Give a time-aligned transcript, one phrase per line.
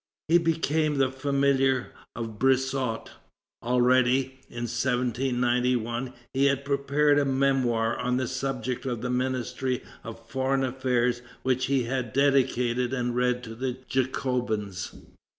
[0.29, 3.11] He became the familiar of Brissot.
[3.61, 10.27] Already, in 1791, he had prepared a memoir on the subject of the Ministry of
[10.27, 14.95] Foreign Affairs which he dedicated and read to the Jacobins.